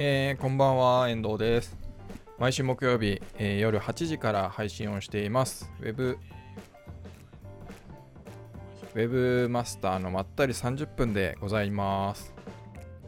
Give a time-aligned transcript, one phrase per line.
[0.00, 1.76] えーこんばんは、遠藤です。
[2.38, 5.72] 毎週木曜日、えー夜8時から配信をしています。
[5.80, 6.20] ウェブ、
[8.94, 12.32] ウェブマスターのまったり30分でございます。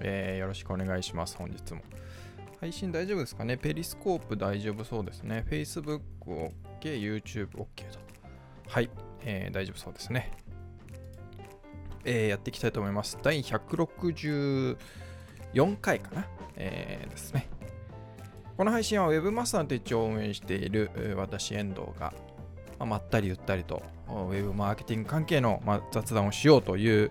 [0.00, 1.80] えーよろしくお願いします、本日も。
[2.61, 3.57] 配信大丈夫ですかね？
[3.57, 5.45] ペリスコープ大丈夫そうですね。
[5.48, 6.50] Facebook OK、
[6.80, 8.00] YouTube OK と。
[8.66, 8.91] はい、
[9.22, 10.32] えー大丈夫そうですね。
[12.04, 13.16] えーやっていきたいと思います。
[13.22, 14.77] 第164
[15.80, 16.27] 回かな、
[16.60, 17.48] えーですね。
[18.56, 22.12] この配信は Webmaster の手帳を運営している私、遠藤が、
[22.78, 27.10] まあまったりゆったりと Web マーケティング関係の、まあ、雑談をしようという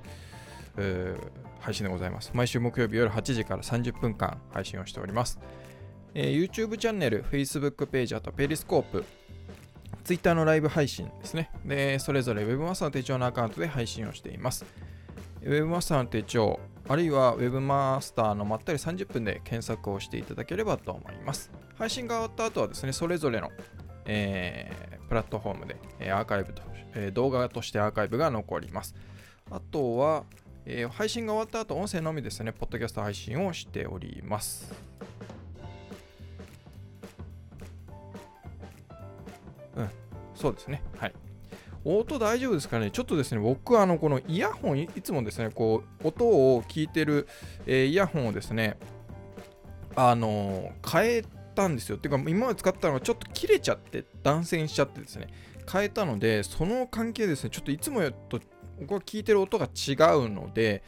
[1.60, 2.32] 配信でございます。
[2.34, 5.40] 毎週木曜日夜8時から30分間配信をしております。
[6.14, 9.04] えー YouTube チャンネル、Facebook ページ、あとペリスコープ、
[10.04, 11.50] Twitter のライブ配信ですね。
[11.66, 14.66] で、それぞれ Webmaster の手帳のアカウントで配信をしています。
[15.42, 16.60] Webmaster の手帳、
[16.90, 21.52] あるいは Webmaster のまったり30分で検索をしていただければと思います。
[21.78, 23.52] 配信が終わった後はですね、それぞれの、
[24.06, 26.62] えープラットフォームで、えアーカイブと、
[26.96, 28.96] えー動画としてアーカイブが残ります。
[29.52, 30.24] あとは、
[30.66, 34.74] えー配信が終わった後、音声のみですね、ポッドキャスト配信をしております。
[39.76, 39.90] うん、
[40.34, 40.82] そうですね。
[40.98, 41.14] はい。
[41.86, 42.92] 音大丈夫ですかね？
[42.92, 47.28] ちょっとですね、僕、あの、このイヤホン、いつもですね、こう、音を聞いてる、
[47.66, 48.78] えーイヤホンをですね、
[49.96, 51.24] あのー変え
[51.56, 51.98] たんですよ。
[51.98, 55.28] っていうか、今まで使ったのがちょっと切れちゃって、断線しちゃってですね、
[55.72, 58.40] 変えたので、その関係ですね、ちょっといつもよと
[58.80, 60.84] 僕が聞いてる音が違うので、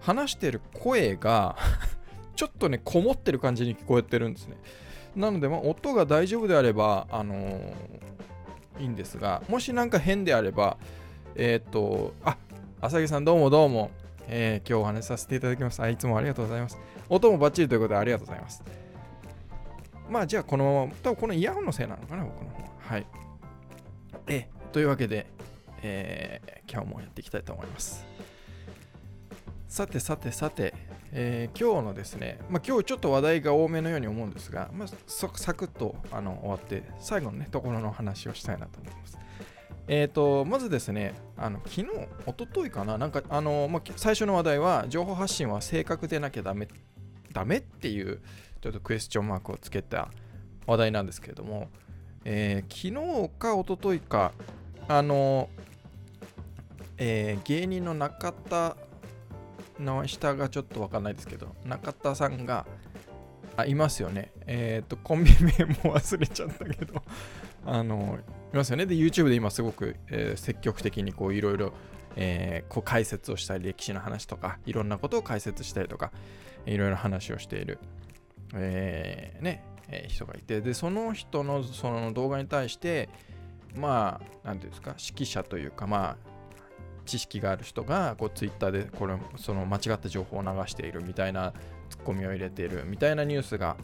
[0.00, 1.56] 話してる声が
[2.36, 4.56] ちょっとね、こもってる感じに聞こえてるんですね。
[5.16, 7.72] なので、まあ、音が大丈夫であれば、あのー
[8.78, 10.76] いいんですが、もしなんか変であれば、
[11.36, 12.36] えっ、と、あ、
[12.80, 13.90] 浅木さんどうもどうも、
[14.28, 15.80] えー今日お話しさせていただきます。
[15.80, 16.78] あいつもありがとうございます。
[17.08, 18.62] 音もバッチリということでありがとうございます。
[20.08, 22.68] まあじゃあこのまま、多分このイヤホンのせいなのかな、僕の方は。
[22.80, 23.06] はい。
[24.26, 25.26] え、というわけで、
[25.82, 28.04] えー今日もやっていきたいと思います。
[29.74, 30.72] さてさてさて、
[31.10, 39.18] えー今日のですね、まあ、今日ちょっと話題が多めのように思うんですが、まあ、サクッとあの終わって、最後のね、ところの話をしたいなと思います。
[39.88, 46.68] えー、とまずですね、あの昨日、一昨日かな、なんかあの、まあ、最初の話題は、情報発信は正確でなきゃダメ
[47.32, 48.20] ダメっていう、
[48.60, 50.08] ちょっとクエスチョンマークをつけた
[50.68, 51.68] 話題なんですけれども、
[52.24, 54.30] えー昨日か一昨日か、
[54.86, 55.48] あの、
[56.96, 58.76] えー芸人の中田
[59.78, 62.66] の下がちょっとわかんないですけど、中田さんが、
[63.56, 64.32] あ、いますよね。
[64.46, 67.02] えっ、と、コンビ名も忘れちゃったけど、
[67.66, 68.18] あの、
[68.52, 68.86] いますよね。
[68.86, 71.72] で、YouTube で今すごく、えー積極的にこういろいろ、
[72.16, 76.12] えーこう解説をしたり、歴史の話とか、いろんなことを解説したりとか、
[76.66, 77.78] いろいろ話をしている、
[78.54, 83.08] えーね、えー人がいて、で、その人のその動画に対して、
[83.76, 86.33] まあ、なんていうんですか、指揮者というか、まあ、
[87.04, 91.52] 知識がある人がこうツイッターでこれその間違った情報を流しているみたいな
[91.90, 93.76] ツッコミを入れているみたいなニュースが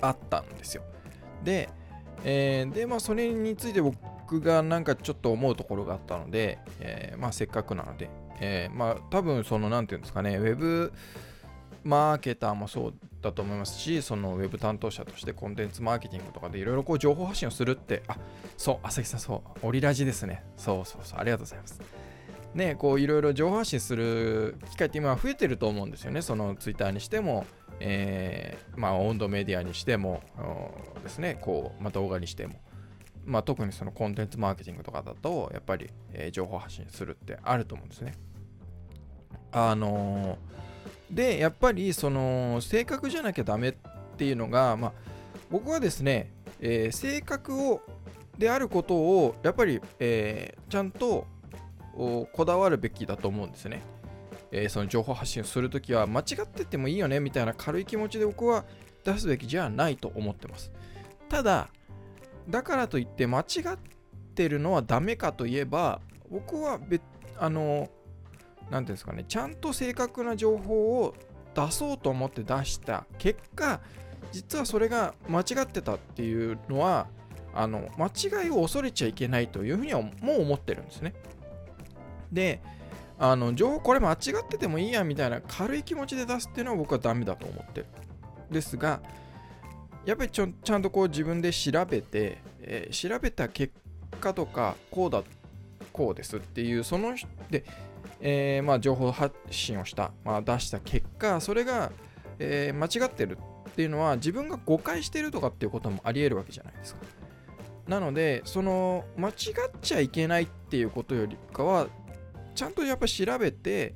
[0.00, 0.82] あったんですよ。
[1.42, 1.68] で、
[2.24, 8.08] えーでまあそれについて僕がなんかちょっと思うところがあったので、えーまあせっかくなので、
[8.40, 10.92] えーまあ多分そのなんていうんですかねウェブ
[11.84, 12.94] マーケターもそう
[13.26, 18.16] だと思いますし、そのウェブ担当者としてコンテンツマーケティングとかでいろいろこう情報発信をするって、あ
[18.56, 20.44] そう、朝日さん、そう、オリラジですね。
[20.56, 21.80] そうそうそう、ありがとうございます。
[22.54, 26.22] ね、こういろいろ情報発信する機会って今増えてると思うんですよね。
[26.22, 27.44] そのツイッターにしても、
[27.80, 30.22] えーまあ、温度メディアにしても
[31.02, 32.54] ですね、こう、まあ、動画にしても。
[33.26, 38.14] まあ、特にそのコンテンツマーケティングとかだと、やっぱり、えー情報発信するってあると思うんですね。
[39.52, 40.55] あのー
[41.10, 43.74] で、やっぱりその正確じゃなきゃダメっ
[44.16, 44.92] ていうのが、まあ、
[45.50, 47.82] 僕はですね、えー正確を
[48.38, 51.26] であることをやっぱり、えーちゃんと
[51.94, 53.82] こだわるべきだと思うんですね。
[54.52, 58.64] えーその情報発信するときは間違っててもいいよねみたいな軽い気持ちで僕は
[59.04, 60.72] 出すべきじゃないと思ってます。
[61.28, 61.68] ただ、
[62.48, 63.42] だからといって間違
[63.74, 63.78] っ
[64.34, 66.00] てるのはダメかといえば
[66.30, 67.02] 僕は別
[67.38, 67.88] あの
[68.70, 71.14] なんていうんですかねちゃんと正確な情報を
[71.54, 73.80] 出そうと思って出した結果
[74.32, 77.06] 実はそれが間違ってたっていうのは
[77.54, 78.06] あの間
[78.42, 81.14] 違いを恐れちゃいけないというふうにはもう思ってるんですね。
[82.30, 82.60] で
[83.18, 87.86] あの情報これ間違っててもいいやみたいな軽い気持ちで出すっていうのは僕はダメだと思ってる。
[88.50, 89.00] ですが
[90.04, 93.72] やっぱりちょちゃんとこう自分で調べて、えー調べた結
[94.20, 95.22] 果とかこうだ
[95.92, 97.14] こうですっていうその
[97.50, 97.64] で、
[98.20, 101.92] えーまあ、情報発信をした、まあ、出した結果それが
[102.38, 107.00] えー、間違ってるっていうのは自分が誤解してるとかっていうこともありえるわけじゃないですか。
[107.88, 109.34] なのでその間違っ
[109.80, 111.86] ちゃいけないっていうことよりかは
[112.54, 113.94] ちゃんとやっぱ調べて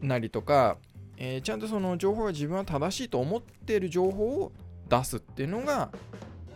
[0.00, 0.78] なりとか、
[1.16, 4.52] えー、ちゃんとその情報が自分は正しいと思っている情報を
[4.88, 5.90] 出すっていうのが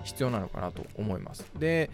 [0.04, 1.44] 必要なのかなと思います。
[1.58, 1.90] で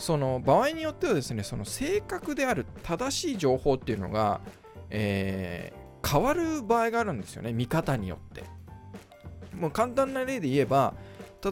[0.00, 4.40] その場合によってはですねその正確である正しい情報っていうのが、
[4.90, 8.44] えー、変わる場合があるんですよね見方によって。
[9.54, 10.94] もう簡単な例で言えば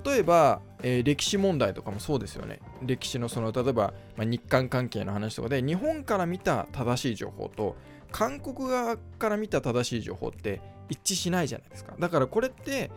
[0.05, 2.61] 例えば、えー、歴史問題とかもそうですよね。
[2.83, 7.77] 歴史のその例えば、まあ、日韓関係の話とかで日本から見た正しい情報と
[8.13, 10.61] 韓国側から見た正しい情報って
[10.91, 11.95] 一致しないじゃないですか。
[11.99, 12.91] だからこれって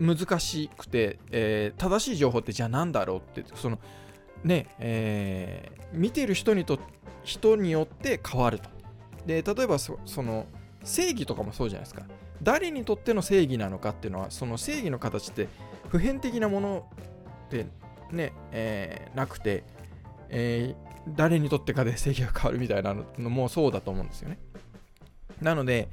[0.00, 3.78] 難しくて、えー、正しい情報ってじゃあ何だろうってその
[4.44, 6.78] ねえー、見てる人にと
[7.22, 8.68] 人によって変わると
[9.26, 10.46] で例えばその
[10.84, 12.02] 正義とかもそうじゃないですか
[12.42, 15.48] 誰にとっての正義なのかっていうのはその正義の形って
[15.88, 16.86] 普遍的なもの
[17.50, 17.66] で
[18.10, 19.64] ね、えー、なくて、
[20.28, 24.38] えー、誰にとってかで正義が変わるみたいなのもそうだと思うんですよね。
[25.40, 25.88] なので、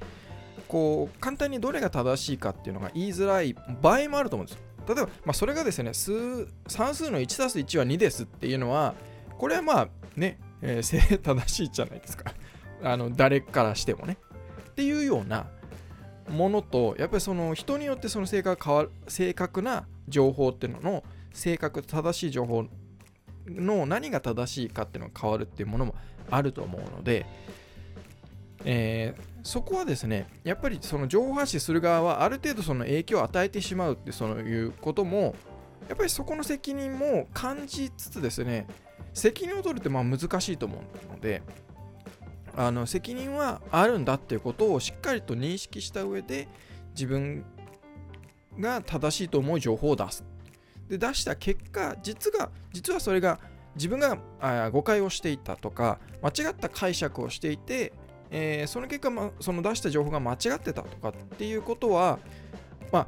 [0.68, 4.62] こう、簡単にどれが正しいかっていうのが言いづらい場合もあると思うんですよ。
[4.94, 8.96] 例えば、まあ、それがですね、数算数の 1+1 は2ですっていうのは、
[9.38, 12.34] これはまあね、えー、 正しいじゃないですか。
[12.84, 14.18] あの誰からしてもね。
[14.72, 15.48] っていうような
[16.30, 21.04] ものと、やっぱりその人によってその正確変わる正確な情報っていうのの
[21.34, 22.66] 正確正しい情報
[23.48, 25.96] の何が正しいかっていうのが変わるっていうものも
[26.30, 27.26] あると思うので、
[28.66, 35.36] えー、そこはですねやっぱりその情報発信する側はある程度その影響を与えてしまうってそういうことも
[35.90, 38.68] やっぱりそこの責任も感じつつですね
[39.14, 41.42] 責任を取るってまあ難しいと思うので
[42.56, 46.48] あの責任はあるんだっていうことをしっかりと認識した上で
[46.94, 47.46] 自分
[48.60, 50.26] が正しいと思う情報を出す。
[50.90, 53.40] で出した結果実が実はそれが
[53.76, 57.94] 自分があ誤解をしていたとか間違った解釈をしていて、
[58.32, 62.20] えー、その結果、ま、その出した情報が間違ってたとかっていうことは、
[62.92, 63.08] まあ、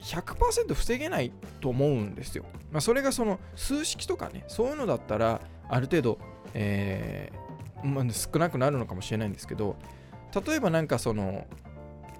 [0.00, 2.44] 100%防げないと思うんですよ。
[2.70, 6.18] まあ、それがその数式とかねそういうのだったらある程度、
[6.54, 7.48] えー
[7.86, 9.76] まあ、少なくなるのかもしれないんですけど
[10.46, 11.46] 例えばなんかその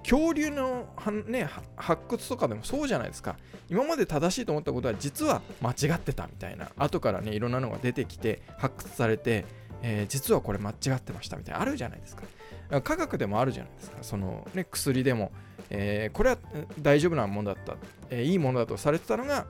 [0.03, 0.87] 恐竜の、
[1.27, 3.37] ね、発掘とかでもそうじゃないですか
[3.69, 9.45] 今まで正しいと思ったことは実は間違ってたみたいな後からねいろんなのが出てきて発掘されて、
[9.83, 12.23] えー、実はこれ間違ってましたみたいなあるじゃないですか
[12.69, 13.97] 科学でもあるじゃないですか。
[14.01, 15.31] その、ね、薬でも、
[15.69, 16.37] えー、これは
[16.79, 17.75] 大丈夫なものだった、
[18.09, 19.47] えー、いいものだとされてたのが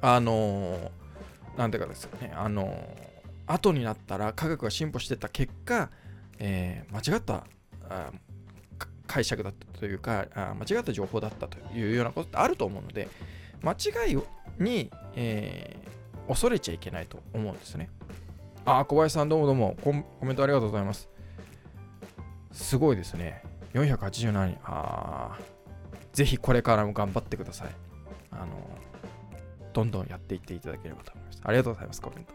[0.00, 2.32] あのー、なんていうかですよね。
[2.34, 2.72] あのー、
[3.46, 5.90] 後になったら科学が進歩してた結果、
[6.38, 7.44] えー、間違った
[9.06, 13.08] 解釈だったというかあ間違った情報だったというようなことってあると思うので
[13.62, 14.18] 間違い
[14.58, 17.90] に、えー、恐れちゃいけないと思うんですね。
[18.64, 19.76] あ小林さんどうもどうも。
[19.82, 19.92] コ
[20.24, 21.11] メントありがとうございます。
[22.52, 23.42] すごいですね。
[23.74, 24.58] 487人。
[24.64, 25.38] ああ
[26.12, 27.68] ぜひこれからも頑張ってください。
[28.30, 28.46] あの
[29.72, 31.40] どんどんやっていっていただければと思います。
[31.42, 32.34] ありがとうございますコメント。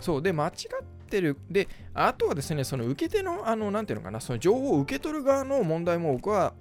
[0.00, 1.36] そうで間違ってる。
[1.50, 6.52] であとはですねその受け手のあのなんていうのかなその情報を受け取る側の問題も僕は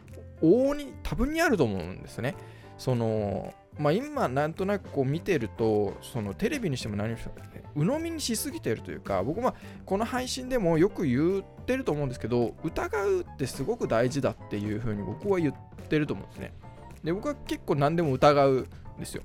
[0.42, 2.36] 往々に多分にあると思うんですね。
[2.78, 9.54] そのまあ今なんとなくこう見てるとそのテレビにしても何にしても、ね、鵜呑みにしすぎてるというか僕は
[9.86, 15.54] この配信でもよく言ってると思うんですけど疑うってすごく大事だっていうふうに僕は言っ
[15.88, 16.54] てると思うんですね。
[17.04, 18.68] で僕は結構何でも疑うん
[19.00, 19.22] ですよ。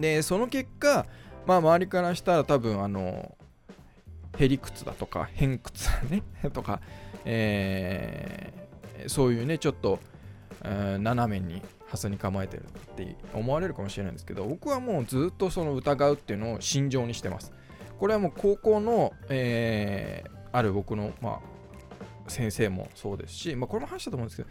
[0.00, 1.06] でその結果
[1.46, 3.36] まあ周りからしたら多分あの
[4.38, 6.80] へり靴だとか偏屈だね とか、
[7.24, 9.98] えー、そういうねちょっと、
[10.64, 11.62] えー、斜めに
[11.96, 17.52] ハスに構えてるって思われるかもしれないんですけど僕はもうずっとその疑うっていうのを心情にしてます。
[17.98, 21.40] これはもう高校の、えー、ある僕の、ま
[22.26, 24.48] あ、先生もそうですし、まあ、これも話したと思うんですけど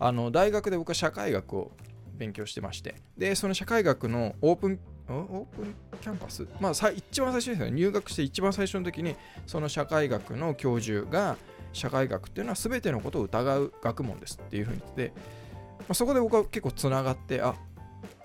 [0.00, 1.70] あの大学で僕は社会学を
[2.16, 6.46] 勉強してましてでその社会学のオープンオープンキャンパス？
[6.60, 7.70] まあ一番最初ですね。
[7.70, 11.36] 入学して一番最初の時にその社会学の教授が
[11.72, 15.47] 社会学っていうのは全てのことを疑う学問ですっていうふうに言ってま
[15.90, 17.54] あ、そこで僕は結構つながってあ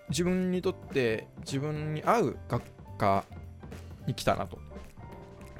[0.09, 2.63] 自分にとって自分に合う学
[2.97, 3.25] 科
[4.05, 4.59] に来たなと。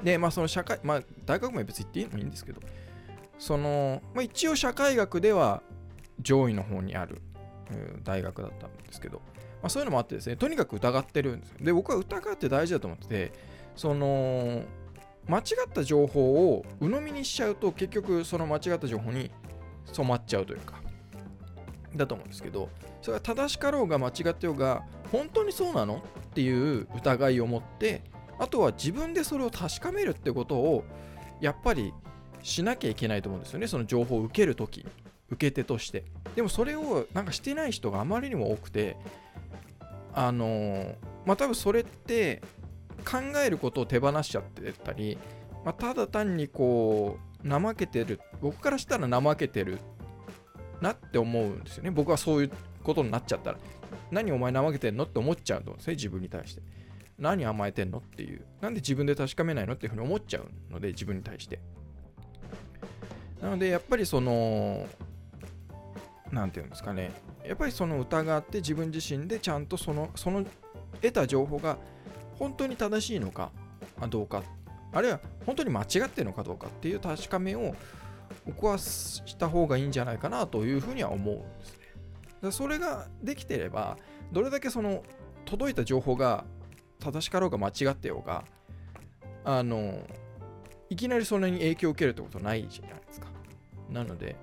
[0.02, 2.60] でまあその社会まあ大学も別に言っていいいいんですけど
[3.38, 5.62] その、まあ、一応社会学では
[6.20, 7.22] 上位の方にある
[8.02, 9.18] 大学だったんですけど、
[9.62, 13.32] まあ、そういうのもあってですねとにかく疑ってるんですで僕は疑って大事だと思ってて
[13.76, 14.62] その
[15.26, 19.30] 間違った情報を鵜呑みにしちゃうと結局その間違った情報に
[19.86, 20.83] 染まっちゃうというか
[21.96, 22.68] だと思うんですけど
[23.02, 24.82] それが正しかろうが間違ってようが
[25.12, 28.02] 本当にそうなのっていう疑いを持って
[28.38, 30.84] あとは自分でそれを確かめるってことを
[31.40, 31.92] やっぱり
[32.42, 33.66] しなきゃいけないと思うんですよね。
[33.66, 34.86] その情報を受けるときに
[35.30, 36.04] 受け手として。
[36.34, 38.96] でもそれをなんかしてない人があまりにも多くて
[40.12, 42.42] あのー、まあ多分それって
[43.04, 45.18] 考えることを手放しちゃってたり、
[45.64, 49.78] まあ、ただ単にこう怠けてる僕からしたら怠けてる
[50.84, 51.90] なって思うんですよね。
[51.90, 52.50] 僕はそういう
[52.82, 53.58] ことになっちゃったら
[54.10, 56.62] 何お前怠けてんのって思っちゃうと思うんですね自分に対して。
[57.18, 58.44] 何甘えてんのっていう。
[58.60, 61.60] なんで自分で確かめないのっていうふうに思っちゃうので自分に対して。
[63.40, 64.86] なのでやっぱりその
[66.32, 67.12] 何て言うんですかね。
[67.46, 70.44] やっぱりその疑って自分自身でちゃんとそのその
[71.00, 71.78] 得た情報が
[72.38, 73.50] 本当に正しいのか
[74.10, 74.42] どうか。
[74.92, 77.74] あるいは本当に間違ってるのかどうかっていう確かめを
[78.46, 81.84] 僕はした方がいいんじゃないかなというふうには思うんですね。
[82.42, 83.96] だそれができてれば
[84.32, 85.02] どれだけその
[85.44, 86.44] 届いた情報が
[87.00, 88.44] 正しかろうが間違ってようが
[89.44, 89.98] あの
[90.90, 93.26] いきなりそんなに影響を受けるってことないじゃないですか。
[93.90, 94.36] なので、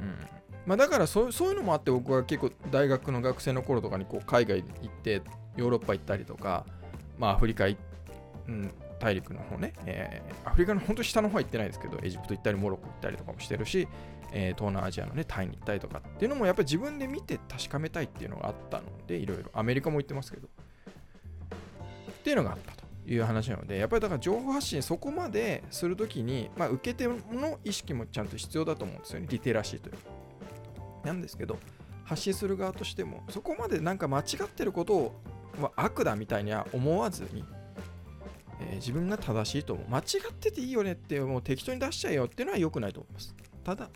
[0.00, 5.22] うんまあ、だからそういうのもあって僕は結構大学の学生の頃とかにこう海外行って
[5.56, 6.66] ヨーロッパ行ったりとか、
[7.18, 7.86] まあ、アフリカ行って、
[8.48, 13.88] うん、大陸の方ね、えー、アフリカの本当下の方は行ってないですけどエジプト行ったりモロッコ行ったりとかもしてるし、
[14.32, 19.50] えー、東南アジアのねタイに行ったりとかっていうのもやっぱり自分で見て確かめたいっていうのがあったのでいろいろ。
[19.52, 20.48] アメリカも行ってますけど。
[20.48, 29.26] っていうのがあったという話なのでやっぱりだから情報発信そこまでするときに、まあ、受け手の意識もちゃんと必要だと思うんですよね。
[29.30, 29.96] リテラシーという
[31.06, 31.58] なんですけど
[32.04, 35.22] 発信する側としてもそこまでなんか間違ってることを、
[35.60, 37.44] まあ、悪だみたいには思わずに、
[38.60, 39.86] えー、自分が正しいと思う。
[39.88, 43.34] 間違ってていいよねってもう適当に出しちゃえよっていうのは良くないと思います。
[43.64, 43.88] ただ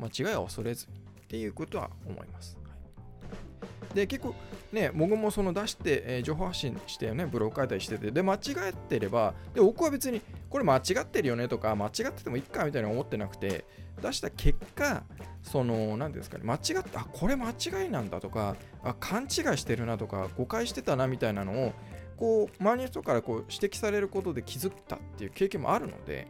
[0.00, 0.88] 間違いは恐れずっ
[1.28, 4.34] ていうことは思います、はい、で結構
[4.72, 8.10] ね僕もその出して、えー、情報発信してねブログ書いたりしてて。
[8.10, 8.38] で間違
[8.70, 13.64] ってればで僕は別にこれ間違ってるよねとか間違っててもいいかみたいに思ってなくて
[14.02, 15.04] 出した結果
[15.42, 21.72] その何ですかね間違ってあこれ間違いなんだとかあ勘違いしてるなとか誤解してたなみたいなのを
[22.20, 26.28] こう周りの人からこう指摘されることで気づったっていう経験もあるので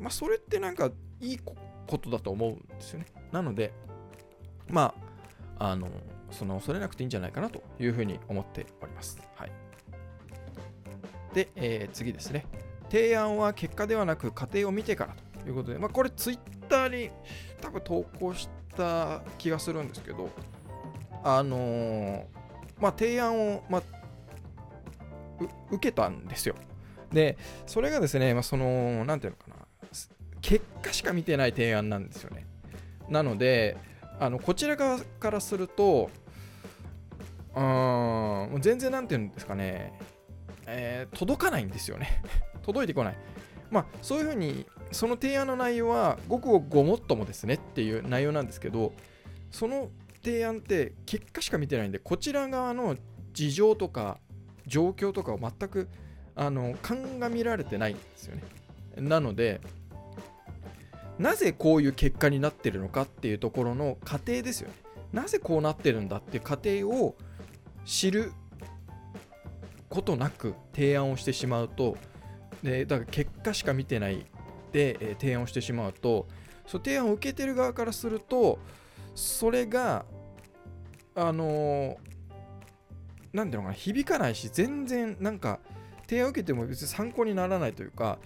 [0.00, 0.90] まあそれってなんか
[1.20, 3.72] いいことだと思うんですよねなので
[4.68, 4.94] ま
[5.58, 5.88] ああの
[6.30, 9.18] その恐れなくていいんじゃないかなというふうに思っております。
[9.34, 9.52] はい、
[11.34, 12.44] で、えー、次ですね。
[12.90, 17.10] 提案は結果ではなく過程を見てからということで、まあ、これツイッターに
[17.60, 20.30] 多分投稿した気がするんですけど、
[21.22, 22.24] あのー、
[22.80, 23.82] まあ、提案を、まあ、
[25.70, 26.54] 受けたんですよ。
[27.12, 29.66] で、それがですね、まあ、その、なんていうのかな、
[30.40, 32.46] 結果しか見てない提案なんですよね。
[33.08, 33.76] なので、
[34.20, 36.10] あのこちら側からすると、
[37.54, 39.98] うん、全然なんていうんですかね、
[40.66, 42.22] えー、届かないんですよね。
[42.62, 43.16] 届いてこない。
[43.70, 48.94] まあ、そういうふうにその提案の内容はごくごくごもっともですねっていう内容なんですけど
[49.50, 49.90] その
[50.24, 52.96] 提案って結果しか見てないんでこちら側の
[53.34, 54.18] 事情とか
[54.68, 55.88] 状況とかを全く
[56.36, 58.42] あの鑑みられてないんですよね。
[58.96, 59.60] なので
[61.18, 64.74] なぜこういう結果になってるのかっていうところの過程ですよね。
[65.12, 67.16] なぜこうなってるんだっていう過程を
[67.84, 68.32] 知る
[69.88, 71.96] ことなく提案をしてしまうと
[72.62, 74.26] でだから結果しか見てない
[74.72, 76.28] で、えー、提案をしてしまうと
[76.66, 78.58] その提案を受けてる側からすると
[79.14, 80.04] それが
[81.14, 81.96] あのー、
[83.32, 85.60] なんていうのかな響かないし全然なんか
[86.08, 88.18] 提案を受けても別に参考にならないというか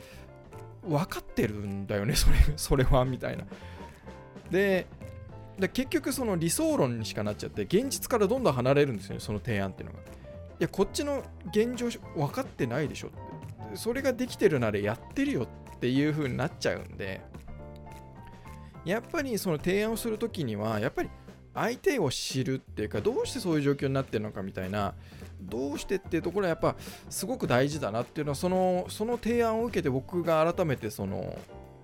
[0.87, 3.45] 分かってるんだよねそれ それはみたいな。
[4.51, 4.87] で
[5.59, 10.01] で結局その理想論にしかなっちゃって現実からどんどん離れるんですよねその提案っていうのが。
[10.01, 10.03] い
[10.61, 13.33] やこっちの現状分かってないでしょって。
[13.77, 17.21] それができてるならやってるよっていう風になっちゃうんで
[18.85, 21.11] やっぱりその提案をするときにはやっぱり
[21.55, 24.95] 相手を知るっていうかどうしてそういう状況になってるのかみたいな
[25.41, 26.77] どうしてっていうところはやっぱ
[27.11, 31.39] すごく大事だなっていうのはそのその提案を受けて僕が改めてその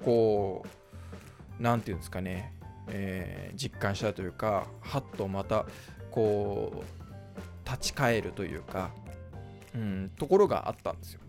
[0.05, 2.53] こう何て言うんですかね、
[2.89, 5.67] えー、実感したというかはっとまた
[6.11, 8.91] こう立ち返るというか、
[9.75, 11.21] うん、ところがあったんですよ。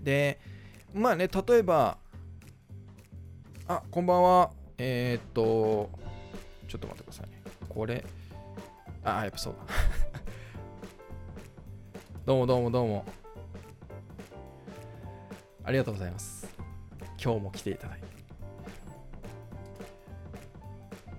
[0.00, 0.38] で
[0.94, 1.98] まあね例えば
[3.66, 5.90] あこんばんはえー、っと
[6.68, 7.42] ちょっと待ってくださいね。
[7.68, 8.04] これ
[9.02, 9.60] ああやっぱそうだ。
[12.24, 13.04] どうもどうもどうも。
[15.64, 16.48] ありがとうございます。
[17.22, 18.14] 今日も来ていただいて。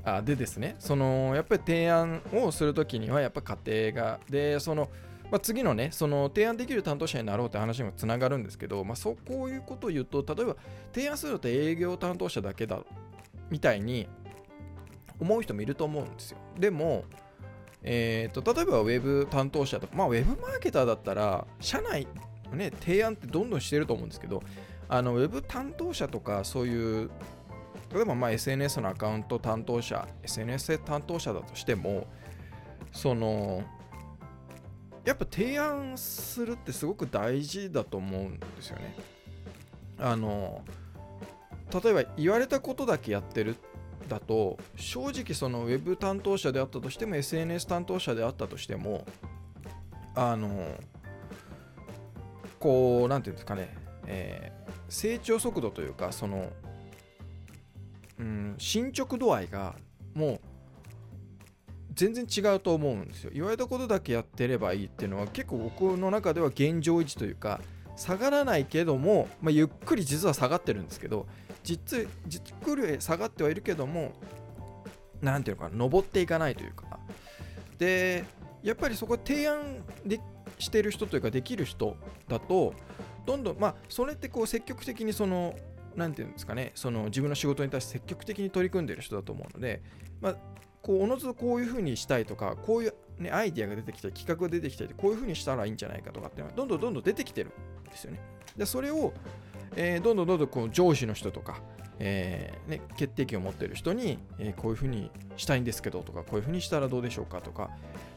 [0.04, 4.90] あでですねそのやっぱり提案をするときにはやっぱ家庭がでその
[5.32, 10.56] まあ、次のね、その提案できる担当者になろうって話にもつながるんですけど、まあ、そうこういうことを言うと、例えば
[10.94, 12.80] 提案するのって営業担当者だけだ
[13.50, 14.08] みたいに
[15.19, 16.38] 思う人もいると思うんですよ。
[16.57, 17.05] でも、
[17.84, 22.07] えーと、例えばウェブ担当者とか、まあ、ウェブマーケターだったら、社内
[22.53, 24.43] ね、提案ってどんどんしてると思うんですけど、
[24.88, 27.10] あのウェブ担当者とか、そういう
[27.93, 32.07] 例えばまあ SNS のアカウント担当者、SNS 担当者だとしても、
[32.91, 33.63] その、
[35.05, 38.95] やっぱ提案するってすごく大事だと思うんですよね。
[39.98, 40.63] あの、
[41.72, 43.57] 例えば言われたことだけやってるっ
[44.08, 49.06] だと、正直そのウェブ担当者であったとしても、SNS 担当者であったとしても、
[50.16, 50.78] あの、
[52.60, 53.76] こう、なんていうんですかね、
[54.08, 56.52] えー、成長速度というか、その、
[58.20, 59.76] うん、進捗度合いが
[60.14, 60.40] もう
[61.94, 63.32] 全然違うと思うんですよ。
[63.34, 67.62] 言われたことだけやってればいいっていうのは結構僕の中では現状維持というか
[67.96, 71.26] 下がらないけども、まあ、ゆっくり実は下がってるんですけど
[71.65, 74.13] 実じっくり下がってはいるけども
[75.22, 77.00] 何ていうのかな登っていかないというか
[77.77, 78.24] で
[78.63, 80.22] やっぱりそこ提案で
[80.60, 81.98] してる人というかできる人
[82.29, 82.74] だと
[83.25, 85.55] どんどんまあそれってこう積極的にその
[85.95, 89.81] 何て言うんですかね、その自分の仕事に対して積極的に取り組んでる人だと思うので、
[90.22, 90.36] まあ、
[90.81, 97.51] こうおのずとこういうふうにしたいとか、こういう、ね、アイディアが出てきたり、企画が出てきたり、こういうふうにしたらいいんじゃないかとかっていうのは、どんどんどんどん出てきてる
[97.88, 98.19] んですよね。
[98.57, 99.13] で、それを、
[99.75, 101.62] えー、どんどんどんどんこう上司の人とか、
[102.00, 107.70] えーね、決定権を持ってる人に、えー、こういうふうにしたいんですけどとか、こういうふうにしたらどうでしょうかとか、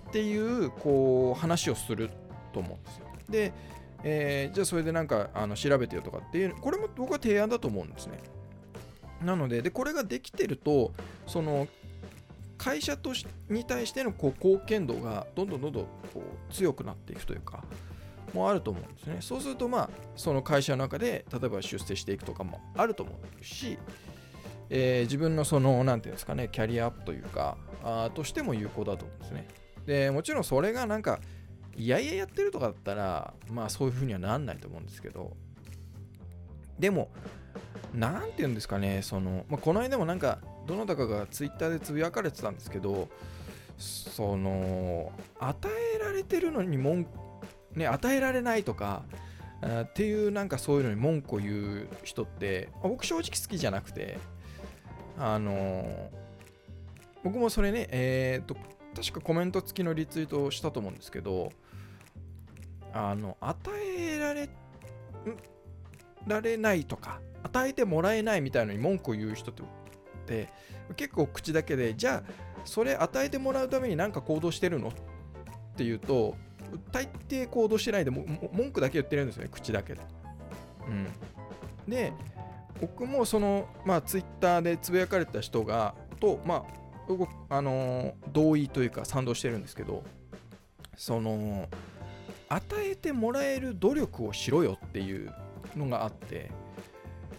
[0.08, 2.10] っていうこう話をする
[2.52, 3.06] と思うんですよ。
[3.28, 3.52] で、
[4.04, 8.18] えー、じゃあそれでなんかあの調べてよとかっていう、これも僕は提案だと思うんですね。
[9.24, 10.92] なので、でこれができてると、
[11.26, 11.66] その
[12.56, 17.64] 会社としに対してのこう貢献度がどんどんどんどんこう強くなっていくというか、
[18.34, 19.18] もあると思うんですね。
[19.20, 23.78] そうすると、まあ、その会社の中で、例えば出世していくとかもあると思うし、
[24.70, 29.48] えー、自分のその、なんていうんですかね、キャリアアップというか、あとしても有効だと思うんですね。
[29.86, 31.20] で、もちろんそれがなんか、
[31.76, 35.36] いやいややってるとかだったら、まあそういう風にはなんないと思うんですけど、
[36.78, 37.10] でも、
[37.94, 43.08] なんて言うんですかね、その、まあ、この間もなんか、どなたかがツイッターでつぶやかれてたんですけど、
[43.78, 47.06] その、与えられてるのに文
[47.74, 49.02] ね、与えられないとか、
[49.62, 54.18] っていうなんかそういうのに文句を言う人って、僕正直好きじゃなくて、
[55.18, 56.11] あの
[57.24, 58.57] 僕もそれね、えっ、と、
[58.94, 61.50] 確かコメント付きのリツイートをしたと思うんですけど、
[62.92, 63.59] あの与
[63.98, 64.48] えられ
[66.26, 69.54] られないとか与えてもらえないみたいのに文句を言う人っ
[70.26, 70.48] て
[70.96, 72.33] 結構口だけでじゃあ
[72.64, 74.88] それ与えてもらうために何か行動してるの？
[74.88, 74.92] っ
[75.76, 76.35] ていうと
[76.92, 80.00] 大抵行動してないでも文句だけ言ってるんですよね口だけで。
[80.87, 81.07] うん、
[81.90, 82.12] で
[82.81, 90.04] 僕もそのまあツイッターでつぶやかれた人がとまああの同意というか賛同してるんですけど
[90.96, 91.68] その
[92.48, 95.33] 与えてもらえる努力をしろよっていう
[95.76, 96.50] のがあって、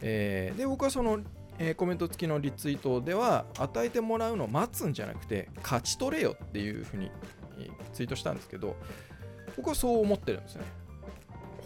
[0.01, 1.19] えー、で僕はその、
[1.57, 7.11] えー、コメント付きのリツイートでは与えてもらうのを待つんじゃなくて勝ち取れよっていうふうに
[7.93, 8.75] ツイートしたんですけど
[9.55, 10.63] 僕はそう思ってるんですね。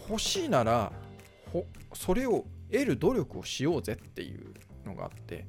[0.08, 0.92] 欲しいなら
[1.92, 4.54] それを得る努力をしようぜっていう
[4.86, 5.46] のがあって。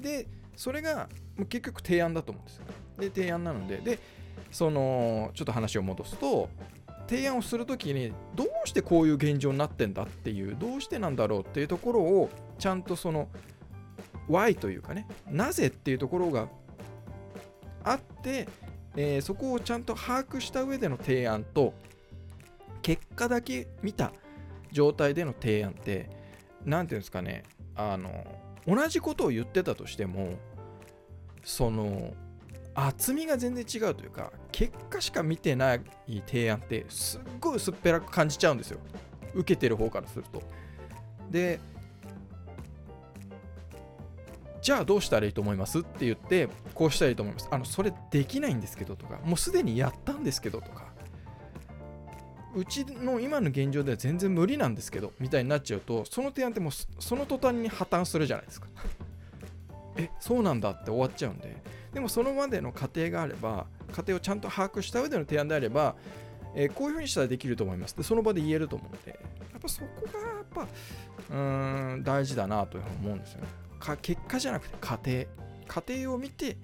[0.00, 1.08] でそれが
[1.48, 2.64] 結局提案だと思うんですよ。
[2.98, 3.78] で提案なので。
[3.78, 3.98] で
[4.50, 6.48] そのちょっと話を戻すと
[7.08, 13.28] 提案をするときにどうしてこういう現状になってんだっていうどうしてなんだろうっていうところをちゃんとその
[14.28, 16.48] Y というかねなぜっていうところが
[17.84, 18.48] あって、
[18.96, 21.74] えー、そこをちゃんと把握した上での提案と
[22.82, 24.12] 結果だけ見た
[24.72, 26.10] 状態での提案って
[26.64, 28.24] 何ていうんですかねあの
[28.66, 30.34] 同じことを言ってたとしても
[31.44, 32.12] その
[32.74, 35.80] 厚みが全然違うというか結果しか見てない
[36.26, 38.78] 提案ってすっごい薄っぺらく感じちゃうんですよ。
[39.34, 40.42] 受けてる方からすると。
[41.30, 41.60] で
[44.68, 45.78] じゃあどうしたらいいと思います？
[45.78, 47.48] って言ってこうしたらいいと思います。
[47.50, 50.84] あのそれできないんですけどとかもうすでにやったんですけどとか
[52.54, 58.66] うちの今の現状では全然無理なんですけどみたいになっちゃうとその提案ってもうその途端に破綻するじゃないですか。
[59.96, 61.56] えそうなんだって終わっちゃうんで。
[61.94, 65.96] でもそのまでの過程があれば過程をちゃんと把握した上での提案であれば、
[66.54, 67.96] えー、こういうふうにしたらできると思います。
[67.96, 69.18] でその場で言えると思うので。
[69.50, 70.62] やっぱそこがやっぱ
[71.30, 73.48] うーん大事だなというふうに思うんですよね。
[73.96, 75.24] か結果じゃなくて過程。
[75.66, 76.56] 過程を見て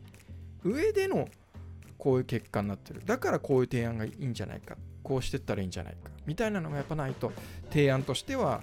[0.62, 1.28] 上での
[1.98, 3.02] こういう結果になってる。
[3.04, 4.76] だからこういう提案がいいんじゃないか。
[5.02, 6.10] こうしてったらいいんじゃないか。
[6.26, 7.32] みたいなのがやっぱないと
[7.70, 8.62] 提案としては、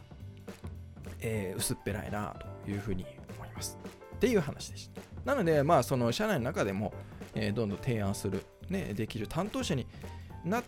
[1.20, 3.06] えー、薄っぺらいなというふうに
[3.38, 3.78] 思います。
[4.16, 5.02] っていう話でした。
[5.26, 6.94] なのでまあその社内の中でも、
[7.36, 9.86] えー、どんどん提案する、ね、できる担当者に
[10.44, 10.64] なっ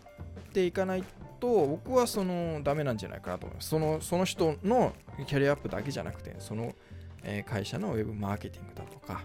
[0.53, 1.03] ていかない
[1.39, 3.69] と僕はそのダメなんじゃないかなと思います。
[3.69, 4.93] そのその人の
[5.25, 6.73] キャリアアップだけじゃなくてその、
[7.23, 9.21] え、会社のウェブマーケティングだとか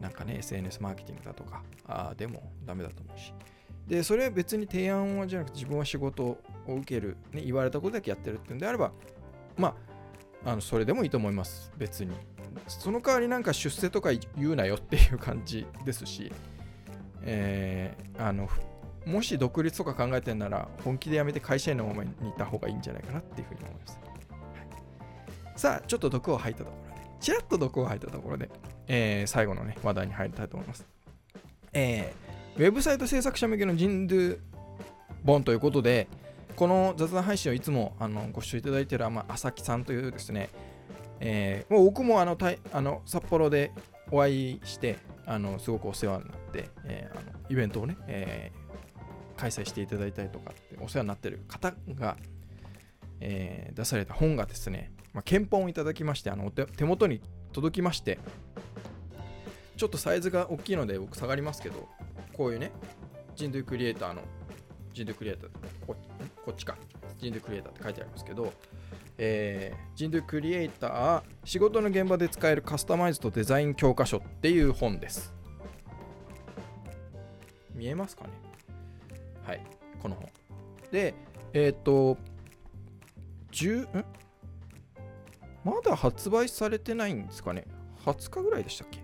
[0.00, 3.32] なんかね SNS マーケティングだとかあでもダメだと思うし。
[3.86, 8.92] でそれは別に提案じゃなくて自分は仕事を受ける、ね、言われたことだけやってるっていうんであれば
[9.56, 9.74] ま
[10.44, 11.72] ああのそれでもいいと思います。
[11.76, 12.12] 別に。
[12.66, 16.32] その代わりなんか出世とか言うなよっていう感じですし、
[17.22, 18.48] えー、あの
[19.06, 24.00] もし独立とか考えてるなら本気で辞めて会社員のままにいた方がいいんじゃないかなっていうふうに思います、
[25.56, 26.87] さあちょっと毒を吐いたところ。
[27.20, 28.50] ちらっと毒を吐いたところで、
[28.86, 30.86] えー、最後のね話題に入りたいと思います。
[31.72, 34.38] えー、ウェブサイト制作者向けのジンドゥ
[35.24, 36.08] 本ということで、
[36.56, 40.48] この雑談配信をいつもあのご視聴いただいている、まあ、朝木さんというですね、
[41.20, 43.72] えー、もう僕もあのたいあの札幌で
[44.10, 52.16] お会いして、あのすごくお世話になって、えー、あのイベントをね、えー、開催していただいたりとかってお世話になっている方が、
[53.20, 57.20] えー、出された本がですね、まあ、憲法をいただきましてあの手元に
[57.52, 58.20] 届きまして
[59.76, 61.88] ちょっとサイズが大きいので僕下がりますけど
[62.32, 62.70] こういうね
[63.34, 64.22] 人類クリエイターの
[64.92, 65.50] 人類クリエイター
[65.84, 65.96] こ
[66.44, 66.76] こっちか
[67.18, 68.52] 人類クリエイターって書いてありますけど
[69.20, 75.34] えー、人類クリエイター仕事の現場で使えるカスタマイズとデザイン教科書っていう本です。
[77.74, 78.30] 見えますかね？
[79.44, 79.66] はい
[80.00, 80.28] この本。
[80.92, 81.16] で
[81.52, 82.16] えっ、ー、と
[83.50, 84.04] 10ん？
[85.68, 87.64] まだ発売されてないんですかね
[88.04, 89.00] ？20日ぐらいでしたっけ？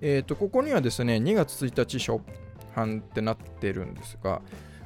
[0.00, 2.22] えっ、ー、とここにはですね2月1日初
[2.74, 4.42] 版ってなってるんですが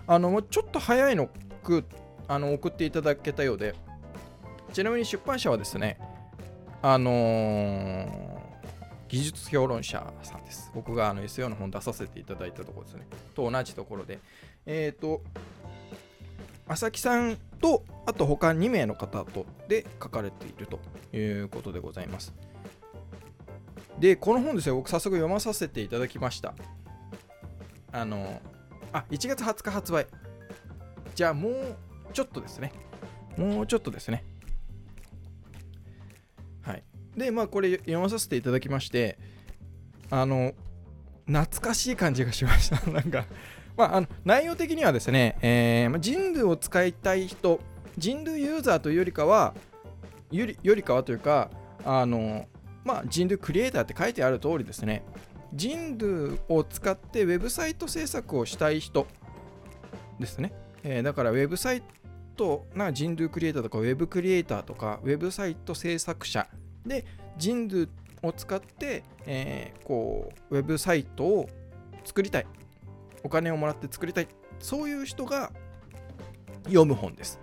[0.06, 1.28] あのちょっと早いの
[1.62, 1.84] く
[2.28, 3.74] あの送っていただけたようで
[4.72, 5.98] ちなみに出版社はですね
[6.82, 8.06] あのー、
[9.08, 10.70] 技術評論者さんです。
[10.74, 13.06] 僕があの SEO の本出させていただいたところですね。
[13.34, 14.18] と同じところで
[14.64, 15.22] えっ、ー、と
[16.70, 20.80] 朝木さんとあと他2名の方とで書かれていると
[21.16, 22.32] いうことでございます
[23.98, 26.54] でこの本ですね僕早速読まさせていただきました
[27.92, 28.40] あの
[28.92, 30.06] あ1月20日発売
[31.14, 31.76] じゃあもう
[32.12, 32.72] ちょっとですね。
[33.36, 34.24] もうちょっとですね。
[36.62, 36.84] はい。
[37.16, 39.18] で、まあこれ読まさせていただきまして、
[40.10, 40.52] あの、
[41.26, 42.80] 懐かしい感じがしました。
[42.90, 43.26] なんか、
[43.76, 47.60] まあ、あの内容的にはですね、えー、人類を使いたい人、
[47.96, 49.54] 人類ユーザーというよりかは、
[50.30, 51.50] よりよりかはというか、
[51.84, 52.46] あの、
[52.84, 55.04] まあ、人類クリエイターって書いてある通りですね、
[55.52, 59.06] 人類を使ってウェブサイト制作をしたい人
[60.18, 60.52] ですね。
[60.82, 61.82] えー、だからウェブサイ
[62.36, 66.46] トな人類クリエイターとかウェブクリエイターとかウェブサイト制作者
[66.86, 67.04] で
[67.36, 67.88] 人類
[68.22, 71.48] を使って、えー、こうウェブサイトを
[72.04, 72.46] 作りたい
[73.22, 74.28] お金をもらって作りたい
[74.58, 75.52] そういう人が
[76.64, 77.40] 読む本です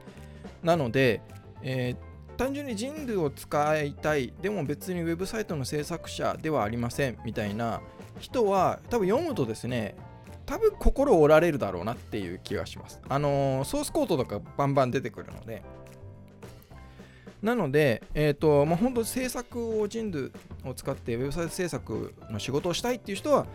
[0.64, 1.22] なので、
[1.62, 7.82] えー、単純に人類を使いたいでも別にウェブサイトの制作者ではありませんみたいな
[8.20, 9.96] 人は多分読むとですね
[10.48, 13.02] 多分心折られるだろうなっていう気がします。
[13.10, 15.62] あのー、ソースコードとかバンバン出てくるので。
[17.42, 20.32] なので、えっ、ー、と、まあ、本当制作を人類
[20.66, 23.46] を使ってウェブサイト制作の仕事をしたいっていう人は、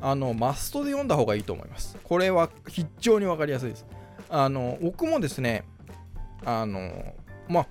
[0.00, 1.96] あの、マストで読んだ方がいいと思います。
[2.02, 3.86] これは非常にわかりやすいです。
[4.28, 5.64] あの、僕もですね、
[6.44, 7.14] あの、
[7.48, 7.66] まあ、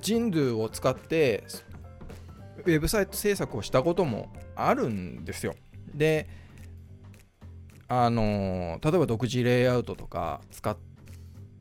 [0.00, 1.44] 人類を使って
[2.64, 5.54] ウェブサイト制作をしたこともあるんですよ。
[5.94, 6.28] で、
[7.92, 10.76] あの例えば独自レイアウトとか使っ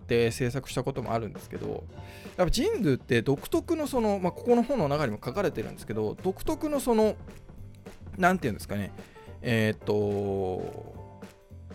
[0.06, 1.84] て制作したこともあるんですけど
[2.38, 7.16] やっぱジンドゥって独特のその、まあ、ここの本の中にも書かれてるんですけど独特のその
[8.20, 8.92] 何て言うんですかね
[9.42, 11.20] えっ、ー、と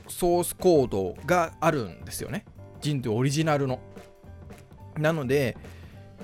[0.09, 2.45] ソースコードがあるんですよね
[2.81, 3.81] ジンドゥオリジナルの
[4.99, 5.57] なので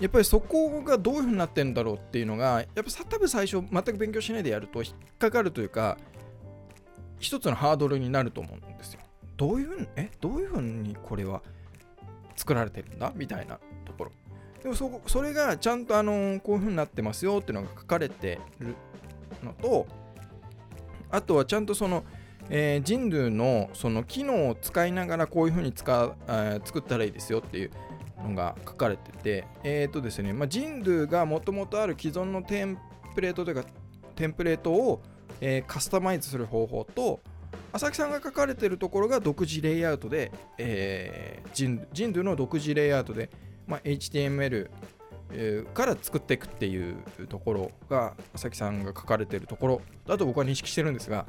[0.00, 5.98] やっぱりそこがどういう風になってるんだろうっていうのがやっぱ多分最初全く勉強しないでやると引っかかるというか
[7.18, 9.00] 一つのハードルになると思うんですよ。
[9.36, 11.42] どういうふうに、えどういうふうにこれは
[12.34, 13.12] 作られてるんだ？
[13.14, 14.12] みたいなところ。
[14.62, 18.74] でもそそれがちゃんとあのこういうふうになってますよっていうのが書かれてる
[19.42, 19.86] のと、
[21.10, 22.04] あとはちゃんとその、
[22.48, 27.70] えー、人類のその機能を使いながらこういうふうに使う、えー、作ったらいいですよっていう
[28.22, 32.78] のが書かれてて、えっ、ー、とですね、まあ、人類がもともとある既存のテン
[33.14, 33.64] プレートというか
[34.14, 35.02] テンプレートを、
[35.40, 37.20] えー、カスタマイズする方法と
[37.72, 43.30] 浅木さんが書かれてるところが独自レイアウトで、えー、ジンドゥの独自レイアウトで、
[43.66, 44.70] まあ、HTML
[45.74, 46.96] から作っていくっていう
[47.28, 51.26] ところが浅木さんが書かれてるところだと僕は認識してるんですが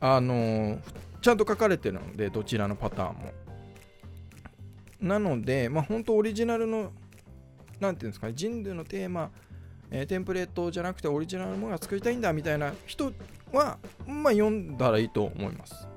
[0.00, 0.78] あの、
[1.20, 3.32] ちゃんと書かれてるのでどちらのパターンも。
[5.00, 6.92] なのでまあ本当オリジナルの
[7.80, 9.30] 何ていうんですかね人類のテーマ、
[9.90, 13.12] え、テンプレートじゃなくてオリジナルのものが作りたいんだみたいな人
[13.52, 15.88] はまあ読んだらいいと思います。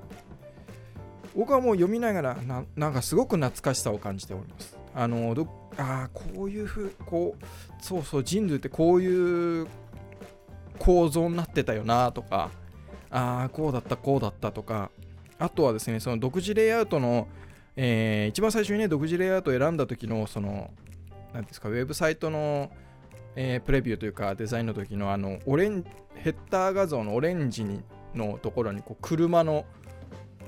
[1.36, 4.85] 僕はもう読みながらななんかすごく懐かしさを感じております。
[4.96, 7.46] あのどあこういうふうこう
[7.84, 9.68] そうそう人類ってこういう
[10.80, 12.50] 構造になってたよなとか
[13.12, 14.90] ああこうだったこうだったとか
[15.38, 17.28] あとはですねその独自レイアウトの、
[17.76, 20.72] えー、一番最初にね独自レイアウトを選んだ時のその
[21.34, 22.72] 何ですかウェブサイトの、
[23.36, 25.84] えー、プレビューというかデザインの時のあのオレン
[26.16, 29.66] ヘッダー画像のオレンジにのところにこう車の、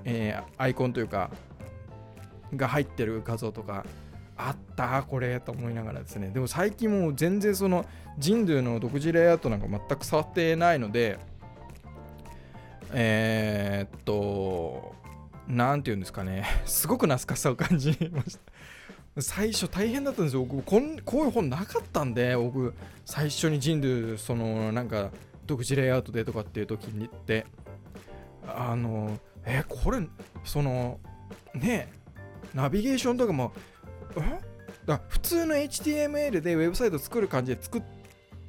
[0.06, 1.32] えー、アイコンというか
[2.56, 3.86] が入ってる画像とか
[4.38, 6.30] あったこれと思いながらですね。
[6.30, 7.86] でも最近もう全然その
[8.18, 11.20] 人類の独自レイアウトなんか全く触ってないので
[12.94, 14.96] えー、っと
[15.48, 16.46] 何て言うんですかね。
[16.66, 18.38] すごく懐かしさを感じまし
[19.16, 19.22] た。
[19.22, 20.46] 最初大変だったんですよ。
[20.46, 22.74] 僕こんこういう本なかったんで僕
[23.06, 25.10] 最初に人類そのなんか
[25.46, 27.46] 独自レイアウトでとかっていう時にって。
[28.48, 30.00] あのえこれ
[30.44, 31.00] その
[31.54, 31.92] ね
[32.54, 33.54] ナビゲーションとかも
[34.86, 37.84] だ普通の HTML でウェブサイト作る感じで作っ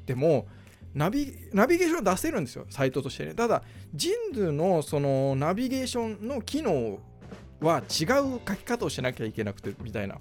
[0.07, 0.47] ても
[0.95, 3.35] ナビナビゲーション出せるんですよサイトとしてね。
[3.35, 3.63] ただ
[3.95, 6.99] ジンドゥのそのナビゲーションの機能
[7.61, 10.19] は違う書き方をしなきゃいけなくてみたいな。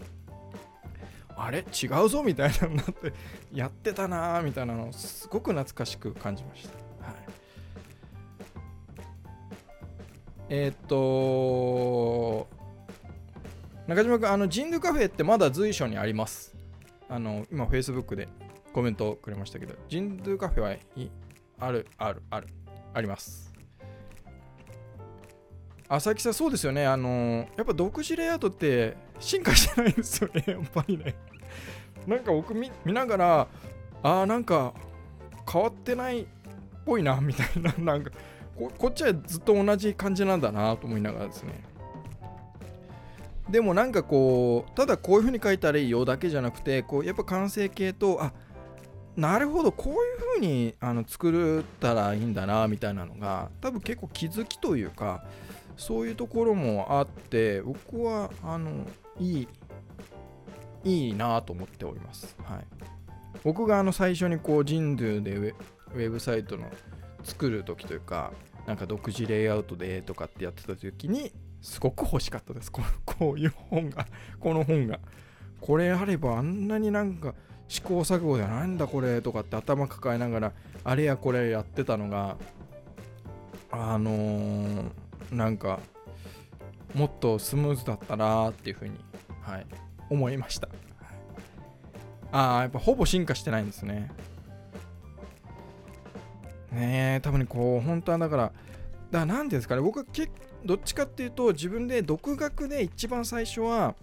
[1.35, 1.59] あれ？
[1.59, 2.23] 違うぞ？
[2.23, 3.13] みたいなになって
[3.53, 7.15] やってたなーみたいなのをすごく懐かしく感じました、はい、
[10.49, 12.47] えー、っと
[13.87, 16.53] 中島君、あの、ジンドゥカフェってまだ随所にあります。
[17.07, 18.27] あの、今、Facebook で
[18.73, 21.09] コメントをくれましたけど、ジンドゥカフェはい
[21.57, 22.47] ある、ある、ある、
[22.93, 23.53] あります。
[25.87, 26.85] 浅木さん、そうですよね。
[26.85, 31.15] あの、やっぱ独自レイアウトって進化してないんですよね、 やっぱりね。
[32.05, 33.47] なんか僕見見ながら、
[34.03, 34.73] ああ、なんか
[35.49, 36.25] 変わってないっ
[36.85, 38.11] ぽいな、みたいな、なんか
[38.57, 41.63] こ、こっちはずっと同じ感じなんだなと思いながらですね。
[43.49, 48.33] でもなんかこうただこういう風に書いたらいいよだけじゃなくてこうやっぱ完成形とあ
[49.15, 49.99] なるほどこういう
[50.35, 55.23] 風にあに作ったらいいんだなみたいなのが多分結構気づきというか
[55.77, 58.85] そういうところもあって僕はあの
[59.19, 59.47] いい
[60.83, 62.65] いいなと思っております、はい、
[63.43, 66.69] 僕があの最初にこう人類でウェブサイトの
[67.23, 68.31] 作る時というか
[68.65, 71.31] なんか独自レイアウトでとかってやってた時に
[71.61, 72.71] すごく欲しかったです。
[72.71, 74.05] こ こういう本が
[74.39, 74.99] この本が。
[75.59, 77.33] これあればあんなになんか
[77.67, 82.37] 試行錯誤でなんだこれとかって頭抱えながらあれやこれやってたのが
[83.71, 84.91] あのー、
[85.31, 85.79] なんか
[86.93, 88.97] もっとスムーズだったなっていうふうに、
[89.41, 89.65] はい、
[90.09, 90.69] 思いました。
[92.31, 94.11] ああやっぱほぼ進化してないんですね。
[96.71, 98.53] ねえ多分にこう本当はだからだか
[99.11, 100.31] ら何ていうんですかね僕は結
[100.67, 103.95] どっちかっていうと自分で独学で一番最初は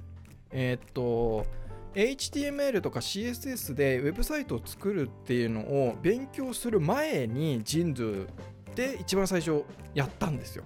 [0.51, 1.47] えー、っと
[1.95, 8.27] HTML とか CSS でウェブサイトを作るっていうのを勉強する前に Jindu
[8.75, 10.65] で一番最初やったんですよ。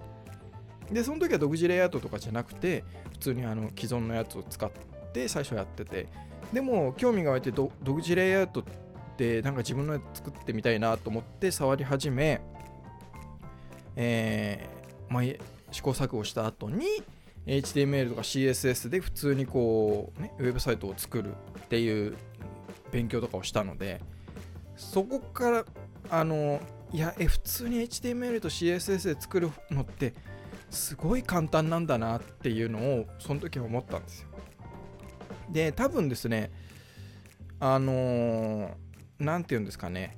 [0.91, 4.71] で、その時は独自レイアウトとかじゃなくて、普通にあの既存のやつを使っ
[5.13, 6.07] て最初やってて、
[6.51, 8.63] でも興味が湧いて独自レイアウトっ
[9.15, 12.41] てなんか自分のやつ作ってみたいなと思って触り始め、
[13.95, 15.23] えー、まあ、
[15.71, 16.85] 試行錯誤した後に
[17.45, 22.15] HTML とか CSS で普通にこう、ね、ウェブサイトを作るっていう
[22.91, 24.01] 勉強とかをしたので
[24.75, 25.65] そこから
[26.09, 26.59] あの
[26.91, 30.13] いやえ普通に HTML と CSS で作るのって
[30.69, 34.27] すごい簡単なんだなっていうのをその時は思ったんですよ。
[35.51, 36.51] で多分ですね
[37.59, 38.71] あの
[39.19, 40.17] 何、て言うんですかね。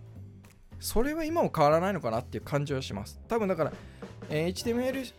[0.80, 3.20] それは今も変わらないのかなっていう感じはします。
[3.28, 3.74] 多分だから、
[4.30, 5.12] えー、HTML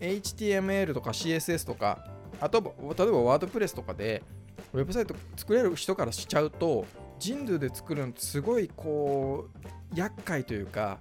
[0.00, 2.06] HTML とか CSS とか、
[2.40, 4.22] あと、例えばワードプレスとかで、
[4.72, 6.84] ウェブサイト作れる人からしちゃうと、
[7.18, 9.48] 人類で作るのすごいこ
[9.94, 10.98] う、厄介というか、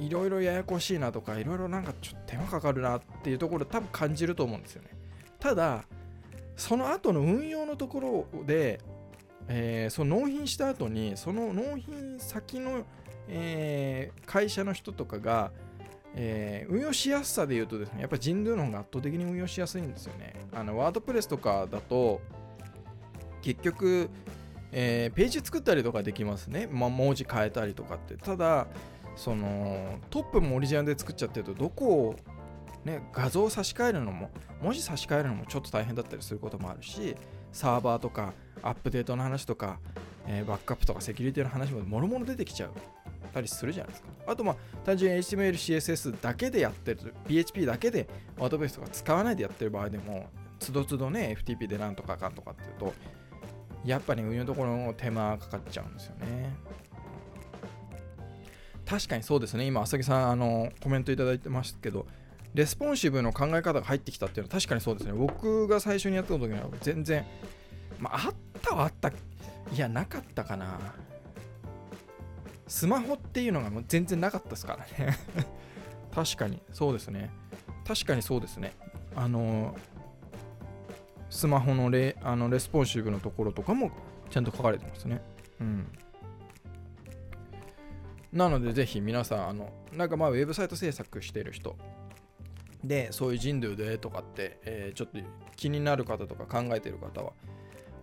[0.00, 4.90] いろいろややこしいなとか、いろいろなんかちょっと手間かかるなっていうところ多分感じると思うんですよね。
[5.38, 5.84] ただ、
[6.56, 8.80] その後の運用のところで、
[9.48, 12.84] えー、その納品した後にその納品先の、
[13.28, 15.52] えー、会社の人とかが、
[16.14, 20.34] えー、運用しやすさで言うとですねやっぱジンドゥの方が圧倒的に運用しやすいんですよね。
[20.52, 22.20] あのワードプレスとかだと
[23.42, 24.10] 結局、
[24.72, 28.16] えー、ページ作ったりとかできますね、まあ、文字変えたりとかって。
[28.16, 28.66] ただ
[29.16, 32.16] そのトップもオリジナルで作っちゃってるとどこを
[32.84, 34.30] ね、画像を差し替えるのも
[34.62, 37.16] 文字差し替えるのもちょっと大変だったりすることもあるし
[37.52, 39.80] サーバーとかアップデートの話とか、
[40.26, 42.70] えー、バックアップとかセキュリティの話ももろもろ出てきちゃう。
[43.28, 50.26] たりするじゃないですかあとまあ単純に HTML、CSS だけでやってる PHP だけでワードベースとか使わないでやってる場合でも
[50.58, 52.94] つどつどね FTP でなんとかかんとかっていうと
[53.84, 56.54] やっぱり運用のところの手間かかっちゃうんですよね
[58.84, 62.06] 確かにそうですね今浅木さんあのコメントいただいてますけど
[62.54, 65.12] レスポンシブの考え方が入ってきたっていうのは確かにそうですね。
[65.12, 67.24] 僕が最初にやった時には全然、
[67.98, 69.10] まあ、あったはあった。
[69.10, 69.12] い
[69.76, 70.78] や、なかったかな。
[72.68, 75.16] スマホっていうのがもう全然なかったですからね
[76.14, 77.30] 確かに、そうですね。
[77.86, 78.72] 確かにそうですね。
[79.14, 79.76] あの、
[81.30, 83.90] スマホのレあのレスポンシブのところとかも
[84.30, 85.22] ちゃんと書かれてますね。
[85.60, 85.86] うん。
[88.32, 91.76] なので、ぜひ皆さん、あの、なんかまあ、ウェブサイト制作してる人、
[92.84, 95.18] でそういう人類でとかって、えー、ちょっと
[95.56, 97.32] 気になる方とか考えてる方は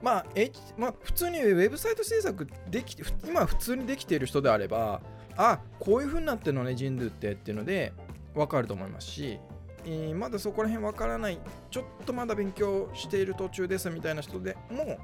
[0.05, 2.95] まあ、えまあ、普通にウェブサイト制作でき
[3.27, 5.01] 今普通にできている人であれば
[5.35, 7.91] あこういう風になってるのね人類ってっていうので
[8.35, 9.39] 分かると思いますし、
[9.83, 11.39] えー、まだそこら辺分からない
[11.71, 14.99] ちょっとまだ勉強している途中ですみたいな人でも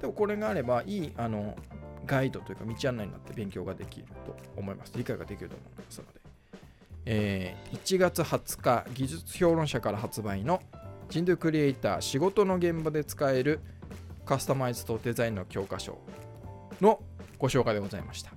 [0.00, 1.54] でもこれがあればいいあの
[2.06, 4.92] ガイドというか道案内になって勉強ができると思います。
[4.96, 6.20] 理解ができると思いますので。
[7.04, 10.62] えー、1月20日技術評論者から発売の
[11.08, 13.60] 人類クリエイター仕事の現場で使える
[14.26, 15.98] カスタマイズとデザインの教科書
[16.80, 17.00] の
[17.38, 18.32] ご紹介でございました。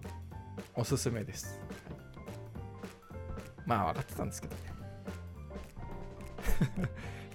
[0.75, 1.59] おすすめです。
[3.65, 4.61] まあ分かってたんですけどね。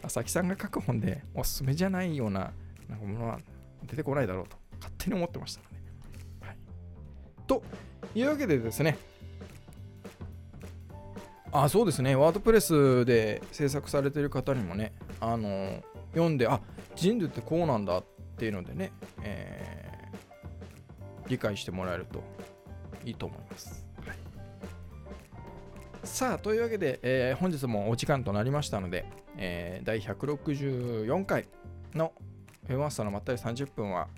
[0.05, 2.53] 朝木さんが書く本でおすすめじゃないような
[2.89, 3.41] なんかものは
[3.87, 6.59] 出てこないだろうと勝手に思ってましたので、はい、
[7.49, 7.63] と
[8.15, 8.97] いうわけでですね。
[11.51, 12.15] あそうですね。
[12.15, 16.61] ワードプレスで制作されてる方にもねあの読んであ
[16.95, 18.93] 人類ってこうなんだっっていうのでね、
[19.23, 22.23] えー、理解してもらえると
[23.05, 24.17] いいと思います、はい、
[26.03, 31.47] さあというわけで、えー、本日もお時間となりましたので、えー、第164回
[31.95, 32.13] の
[32.69, 34.09] ウェブマスターのまったり30分は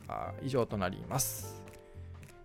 [0.42, 1.66] 以上となります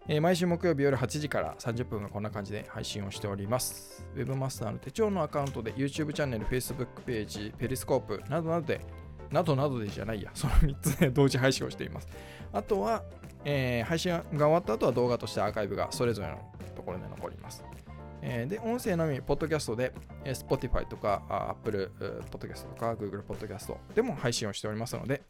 [0.08, 4.04] えー、毎週木曜日夜8時から30分がこんな感じで配信をしております。
[4.16, 8.82] Webmaster の手帳のアカウントで YouTube チャンネル、Facebook ページ、ペリスコープなどなどで、
[9.32, 12.08] などなどでじゃないや、 その3つで同時配信をしています。
[12.54, 13.04] あとは、
[13.46, 16.38] えー、配信が終わった後は動画としてアーカイブがそれぞれの
[16.76, 17.64] ところで残ります。
[18.24, 21.92] えー、で、音声のみ、ポッドキャストで、えー、Spotify とか Apple
[22.30, 25.24] Podcast とか Google Podcast でも配信をしておりますので、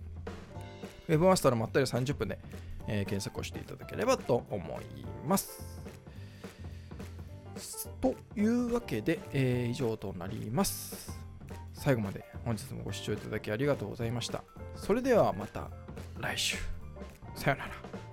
[1.07, 2.37] Webmaster のまったり30分で
[2.87, 5.63] えー、検索をしていただければと思います。
[7.99, 11.19] というわけで、えー、以上となります。
[11.81, 14.43] 最後まで本日もご視聴いただきありがとうございました。
[14.75, 15.67] それではまた
[16.19, 16.57] 来週。
[17.33, 18.10] さよなら。